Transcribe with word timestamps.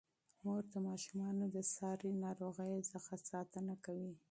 مور 0.43 0.63
د 0.73 0.75
ماشومانو 0.87 1.43
د 1.55 1.57
ساري 1.75 2.11
ناروغیو 2.25 2.79
څخه 2.91 3.13
ساتنه 3.29 3.73
کوي. 3.85 4.13